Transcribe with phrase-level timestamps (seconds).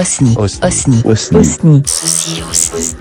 [0.00, 0.34] Osni.
[0.38, 1.02] Osni.
[1.04, 1.38] Osni.
[1.40, 1.82] Osni.
[1.86, 2.96] Ceci Osni.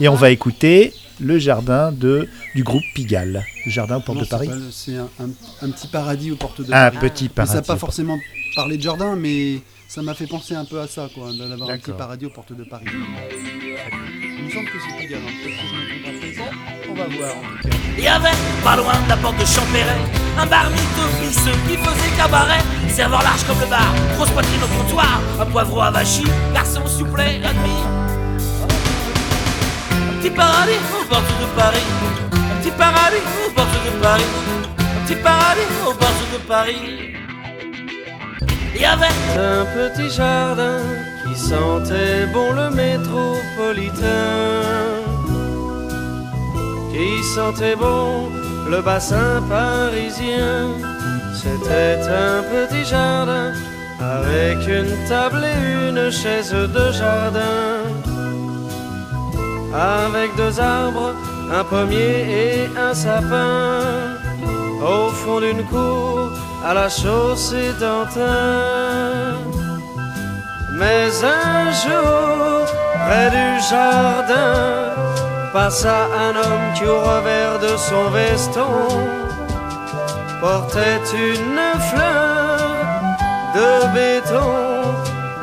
[0.00, 3.44] Et on va écouter le jardin de, du groupe Pigalle.
[3.66, 4.50] Le jardin aux portes Non, de Paris.
[4.72, 5.30] c'est un, un-
[5.62, 6.98] un petit paradis aux portes de Un Paris.
[7.00, 7.52] petit Mais paradis.
[7.52, 8.18] ça n'a pas forcément
[8.56, 11.78] parlé de jardin, mais ça m'a fait penser un peu à ça, quoi, d'avoir un
[11.78, 12.86] petit paradis aux portes de Paris.
[12.90, 16.10] Il me semble que c'est Pigalle, hein.
[17.96, 20.00] Il y avait, pas loin de la porte de Champéret,
[20.38, 22.62] un bar mytho qui faisait cabaret.
[22.88, 27.84] Serveur large comme le bar, grosse poitrine au comptoir, un poivreau avachi, garçon supplet, admis.
[29.90, 31.86] Un petit paradis aux portes de Paris,
[32.32, 34.24] un petit paradis aux portes de Paris,
[34.78, 37.14] un petit paradis aux portes de Paris.
[38.74, 39.06] Il y avait
[39.38, 40.78] Un petit jardin
[41.24, 44.02] qui sentait bon le métropolitain,
[46.94, 48.30] qui sentait bon
[48.70, 50.68] le bassin parisien.
[51.34, 53.52] C'était un petit jardin
[54.00, 57.70] avec une table et une chaise de jardin,
[59.72, 61.14] avec deux arbres,
[61.58, 63.80] un pommier et un sapin,
[64.80, 66.30] au fond d'une cour
[66.64, 69.34] à la chaussée d'Antin.
[70.78, 72.66] Mais un jour,
[73.04, 75.13] près du jardin,
[75.54, 78.74] passa un homme qui au revers de son veston
[80.40, 82.58] portait une fleur
[83.54, 84.50] de béton.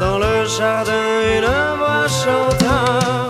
[0.01, 1.05] Dans le jardin,
[1.37, 3.29] une voix chanta.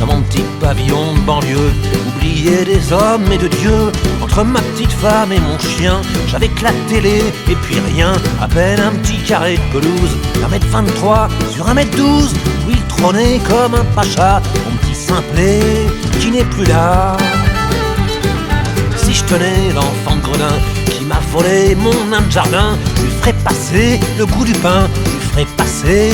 [0.00, 1.72] dans mon petit pavillon de banlieue,
[2.08, 3.92] oublié des hommes et de Dieu.
[4.22, 8.48] Entre ma petite femme et mon chien, j'avais que la télé et puis rien, à
[8.48, 10.14] peine un petit carré de pelouse,
[10.44, 12.34] un mètre 23 sur un mètre 12,
[12.66, 15.60] où il trônait comme un pacha, mon petit simplet
[16.20, 17.16] qui n'est plus là.
[18.96, 23.38] Si je tenais l'enfant Gredin qui m'a volé mon nain de jardin, je lui ferais
[23.48, 26.10] passer le goût du pain, je lui ferais passer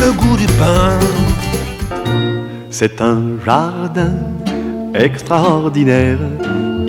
[0.00, 0.98] le goût du pain.
[2.70, 4.14] C'est un jardin
[4.94, 6.18] extraordinaire.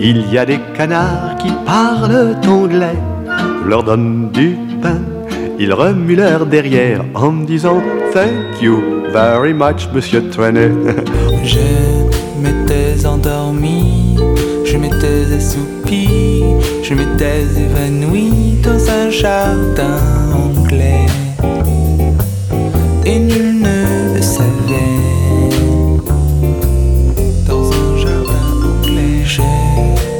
[0.00, 2.98] Il y a des canards qui parlent anglais.
[3.62, 5.00] Je leur donne du pain.
[5.58, 7.80] Ils remuent leur derrière en disant
[8.12, 8.93] Thank you
[11.44, 11.60] Je
[12.42, 14.16] m'étais endormi,
[14.64, 16.42] je m'étais assoupi,
[16.82, 20.00] je m'étais évanoui dans un jardin
[20.34, 21.06] anglais.
[23.06, 25.00] Et nul ne le savait.
[27.46, 29.42] Dans un jardin anglais, je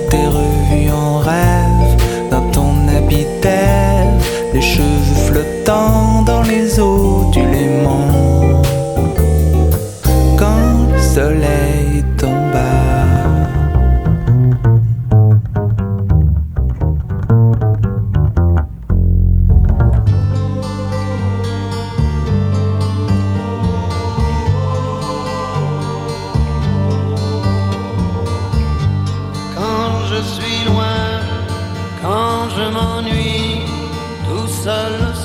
[0.09, 4.23] t'ai revu en rêve dans ton habit d'Ève,
[4.55, 8.34] les cheveux flottant dans les eaux du Léman
[34.65, 35.24] seul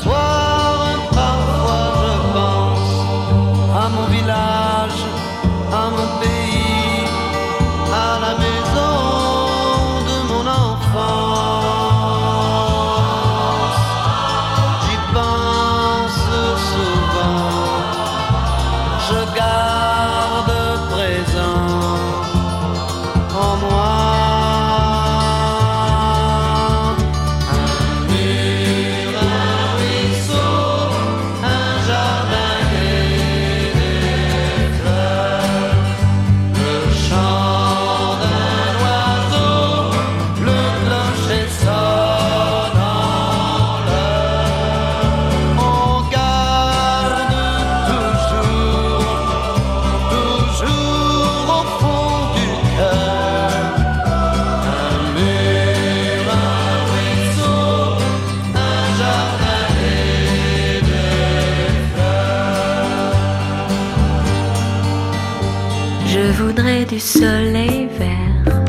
[66.39, 68.63] voudrais du soleil vert,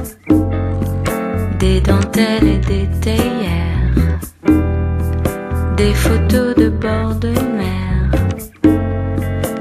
[1.61, 3.95] des dentelles et des théières,
[5.77, 8.11] des photos de bord de mer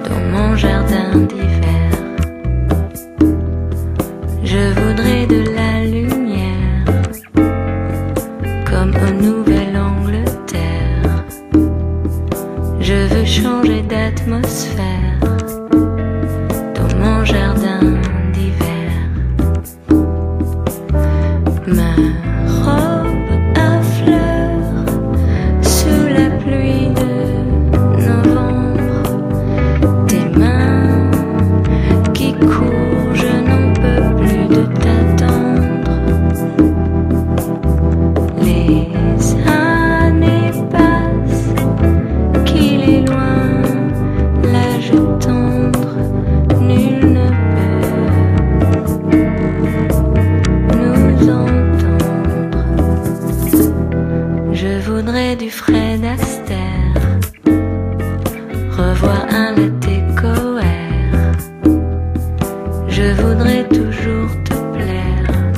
[0.08, 1.92] dans mon jardin d'hiver.
[4.44, 6.86] Je voudrais de la lumière
[8.70, 11.26] comme au Nouvelle-Angleterre.
[12.80, 15.20] Je veux changer d'atmosphère
[58.80, 61.34] revoir un latte coère.
[62.88, 65.54] Je voudrais toujours te plaire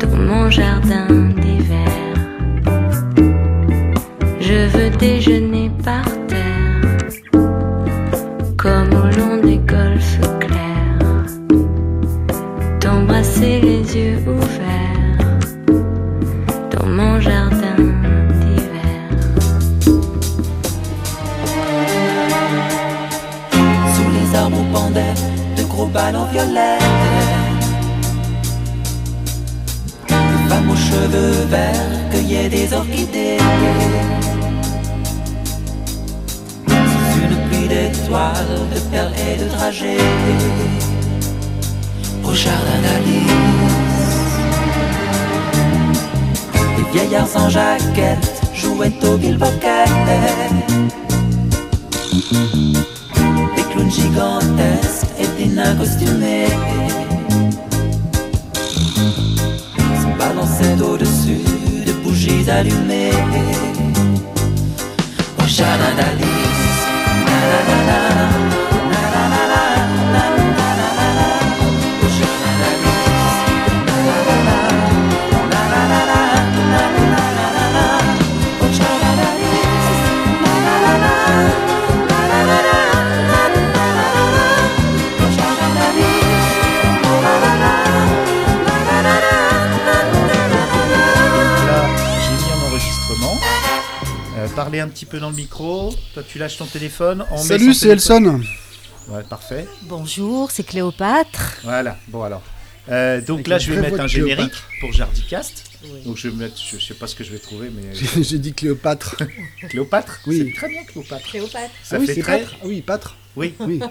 [0.00, 1.06] dans mon jardin
[1.40, 2.14] d'hiver.
[4.40, 6.98] Je veux déjeuner par terre,
[8.56, 10.20] comme au long des golfes
[25.88, 26.78] ballons violets
[30.08, 33.38] Des femmes aux cheveux verts cueillaient des orchidées.
[36.66, 39.98] Sous une pluie d'étoiles, de perles et de dragées.
[42.24, 43.32] Au jardin d'Alice.
[46.76, 49.84] Des vieillards sans jaquette jouaient au bilboquet
[53.56, 54.67] des clowns gigantesques
[55.38, 56.48] Marina costumée
[60.00, 61.44] se balançait au-dessus
[61.86, 63.12] de bougies allumées.
[65.38, 65.44] Oh,
[65.96, 66.24] Dali,
[94.68, 95.94] Parlez un petit peu dans le micro.
[96.12, 97.24] Toi, tu lâches ton téléphone.
[97.30, 97.88] On met Salut, c'est.
[97.88, 98.42] Elson.
[99.08, 99.66] Ouais, parfait.
[99.84, 101.56] Bonjour, c'est Cléopâtre.
[101.64, 101.96] Voilà.
[102.08, 102.42] Bon alors.
[102.90, 104.68] Euh, donc Avec là, je vais mettre un générique Cléopâtre.
[104.80, 105.64] pour Jardicast.
[106.04, 108.38] Donc je vais mettre, je, je sais pas ce que je vais trouver, mais J'ai
[108.38, 109.16] dit Cléopâtre.
[109.70, 110.20] Cléopâtre?
[110.26, 110.44] Oui.
[110.48, 111.30] C'est très bien Cléopâtre.
[111.30, 111.72] Cléopâtre.
[111.82, 112.40] Ça ah oui, fait c'est très.
[112.40, 112.54] Pâtre.
[112.60, 113.16] Ah oui, Pâtre.
[113.36, 113.54] Oui.
[113.60, 113.80] Oui.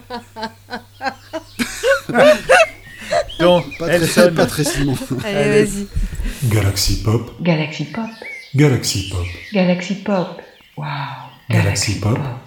[3.40, 4.34] Donc Pas très, Elson.
[4.36, 4.96] pas très Simon.
[5.26, 5.64] Allez, Allez.
[5.66, 5.88] vas-y.
[6.50, 8.06] Galaxy Pop, Galaxy Pop,
[8.56, 10.40] Galaxy Pop, Galaxy Pop.
[11.78, 12.47] Merci Pop.